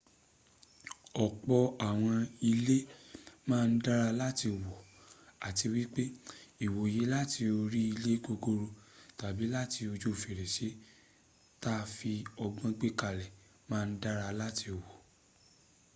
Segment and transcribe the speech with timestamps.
[1.25, 2.17] ọ̀pọ̀ àwọn
[2.51, 2.87] ilẹ́
[3.49, 4.73] màa ń dára láti wò
[5.47, 6.13] àti wípẹ́
[6.65, 8.67] ìwòye láti orí ilé gogoro
[9.19, 10.69] tàbí làti ojú fèrèsè
[11.63, 12.11] ta fi
[12.45, 13.25] ọgbọ́n gbẹ̀kalè
[13.69, 14.85] màa ǹ dára láti wò